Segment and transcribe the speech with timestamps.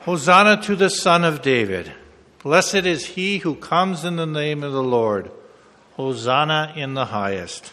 [0.00, 1.92] Hosanna to the Son of David.
[2.42, 5.30] Blessed is he who comes in the name of the Lord.
[5.96, 7.70] Hosanna in the highest.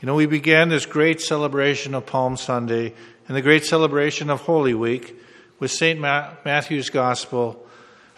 [0.00, 2.94] You know, we began this great celebration of Palm Sunday
[3.28, 5.14] and the great celebration of Holy Week
[5.58, 6.00] with St.
[6.00, 7.66] Matthew's Gospel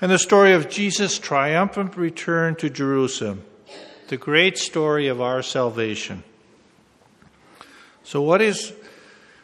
[0.00, 3.42] and the story of Jesus' triumphant return to Jerusalem,
[4.08, 6.22] the great story of our salvation.
[8.04, 8.72] So, what is,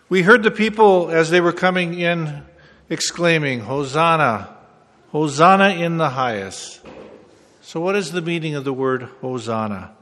[0.09, 2.45] we heard the people as they were coming in
[2.89, 4.57] exclaiming, Hosanna,
[5.11, 6.81] Hosanna in the highest.
[7.63, 9.93] So, what is the meaning of the word Hosanna?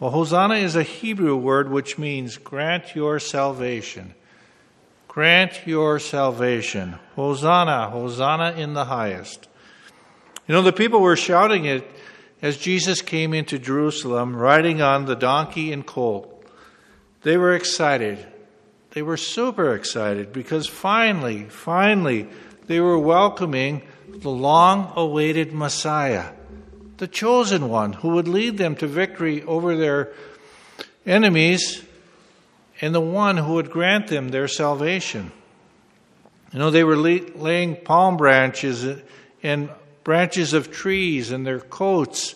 [0.00, 4.14] Well, Hosanna is a Hebrew word which means grant your salvation.
[5.08, 6.98] Grant your salvation.
[7.16, 9.48] Hosanna, Hosanna in the highest.
[10.46, 11.84] You know, the people were shouting it
[12.40, 16.44] as Jesus came into Jerusalem riding on the donkey and colt.
[17.22, 18.24] They were excited.
[18.92, 22.28] They were super excited because finally, finally,
[22.66, 26.32] they were welcoming the long awaited Messiah,
[26.96, 30.12] the chosen one who would lead them to victory over their
[31.06, 31.82] enemies
[32.80, 35.32] and the one who would grant them their salvation.
[36.52, 38.86] You know, they were laying palm branches
[39.42, 39.68] and
[40.04, 42.34] branches of trees and their coats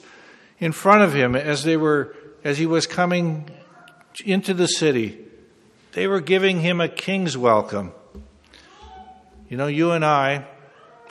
[0.59, 2.15] in front of him as they were
[2.45, 3.49] as he was coming
[4.25, 5.19] into the city.
[5.93, 7.93] They were giving him a king's welcome.
[9.49, 10.47] You know, you and I,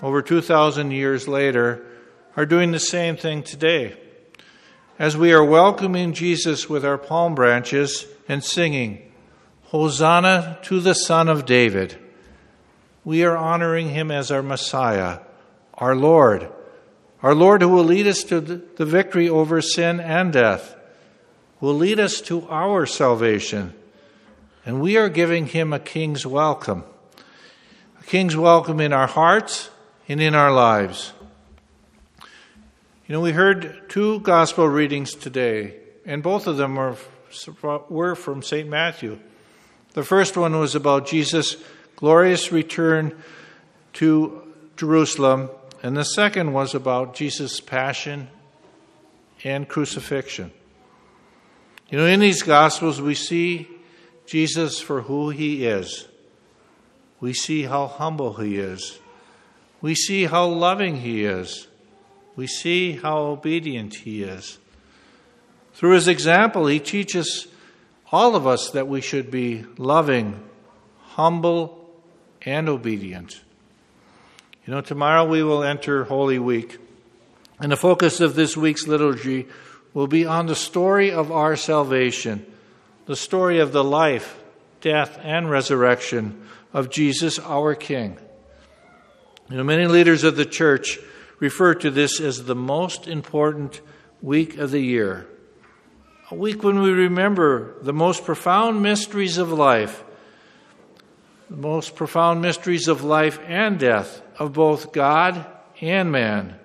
[0.01, 1.85] over 2,000 years later,
[2.35, 3.95] are doing the same thing today.
[4.97, 9.11] As we are welcoming Jesus with our palm branches and singing,
[9.65, 11.97] Hosanna to the Son of David,
[13.05, 15.19] we are honoring him as our Messiah,
[15.75, 16.51] our Lord,
[17.21, 20.75] our Lord who will lead us to the victory over sin and death,
[21.59, 23.75] will lead us to our salvation
[24.65, 26.83] and we are giving him a king's welcome.
[27.99, 29.69] A king's welcome in our hearts
[30.07, 31.13] and in our lives.
[33.07, 36.95] You know, we heard two gospel readings today, and both of them were,
[37.89, 38.69] were from St.
[38.69, 39.19] Matthew.
[39.93, 41.57] The first one was about Jesus'
[41.95, 43.21] glorious return
[43.93, 44.41] to
[44.77, 45.49] Jerusalem,
[45.83, 48.29] and the second was about Jesus' passion
[49.43, 50.51] and crucifixion.
[51.89, 53.67] You know, in these Gospels, we see
[54.31, 56.07] Jesus for who he is.
[57.19, 58.97] We see how humble he is.
[59.81, 61.67] We see how loving he is.
[62.37, 64.57] We see how obedient he is.
[65.73, 67.47] Through his example, he teaches
[68.09, 70.41] all of us that we should be loving,
[71.07, 71.93] humble,
[72.43, 73.41] and obedient.
[74.65, 76.77] You know, tomorrow we will enter Holy Week,
[77.59, 79.47] and the focus of this week's liturgy
[79.93, 82.45] will be on the story of our salvation
[83.05, 84.41] the story of the life,
[84.81, 88.17] death, and resurrection of Jesus, our King.
[89.49, 90.99] You know, many leaders of the church
[91.39, 93.81] refer to this as the most important
[94.21, 95.27] week of the year.
[96.29, 100.03] A week when we remember the most profound mysteries of life,
[101.49, 105.45] the most profound mysteries of life and death of both God
[105.81, 106.55] and man.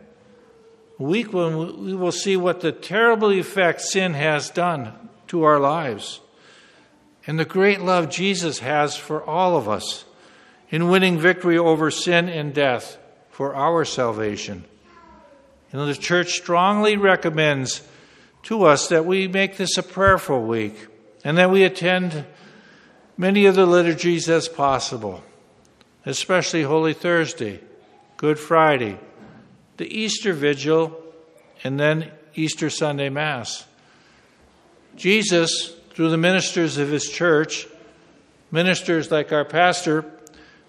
[1.00, 4.92] A week when we will see what the terrible effect sin has done
[5.28, 6.20] to our lives
[7.26, 10.04] and the great love Jesus has for all of us
[10.70, 12.98] in winning victory over sin and death
[13.31, 14.64] for our salvation.
[15.72, 17.87] Know, the church strongly recommends
[18.44, 20.87] to us that we make this a prayerful week
[21.22, 22.25] and that we attend
[23.19, 25.22] many of the liturgies as possible,
[26.06, 27.60] especially Holy Thursday,
[28.16, 28.98] Good Friday,
[29.76, 30.98] the Easter Vigil,
[31.62, 33.66] and then Easter Sunday Mass.
[34.97, 37.66] Jesus through the ministers of his church,
[38.50, 40.04] ministers like our pastor,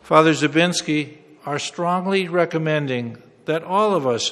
[0.01, 4.31] Father Zabinski, are strongly recommending that all of us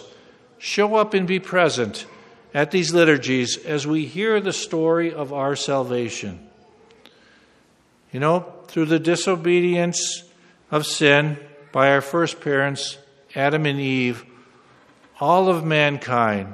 [0.57, 2.05] show up and be present
[2.53, 6.39] at these liturgies as we hear the story of our salvation.
[8.13, 10.23] You know, through the disobedience
[10.71, 11.37] of sin
[11.73, 12.97] by our first parents,
[13.35, 14.23] Adam and Eve,
[15.19, 16.53] all of mankind,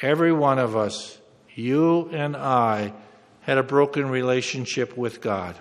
[0.00, 1.18] every one of us,
[1.56, 2.92] you and I,
[3.48, 5.56] had a broken relationship with God.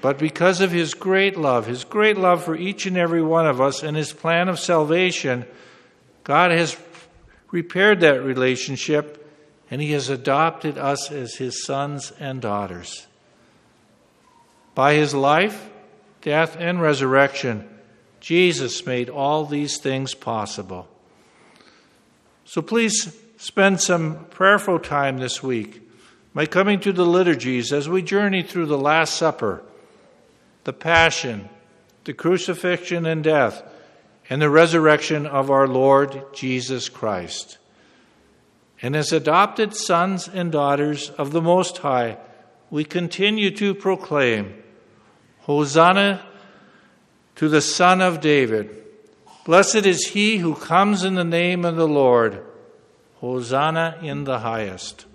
[0.00, 3.60] But because of his great love, his great love for each and every one of
[3.60, 5.44] us, and his plan of salvation,
[6.22, 6.76] God has
[7.50, 9.28] repaired that relationship
[9.72, 13.08] and he has adopted us as his sons and daughters.
[14.76, 15.68] By his life,
[16.22, 17.68] death, and resurrection,
[18.20, 20.86] Jesus made all these things possible.
[22.44, 25.82] So please spend some prayerful time this week
[26.36, 29.62] by coming to the liturgies as we journey through the Last Supper,
[30.64, 31.48] the Passion,
[32.04, 33.62] the crucifixion and death,
[34.28, 37.56] and the resurrection of our Lord Jesus Christ.
[38.82, 42.18] And as adopted sons and daughters of the Most High,
[42.68, 44.62] we continue to proclaim
[45.44, 46.22] Hosanna
[47.36, 48.84] to the Son of David.
[49.46, 52.44] Blessed is he who comes in the name of the Lord.
[53.20, 55.06] Hosanna in the highest.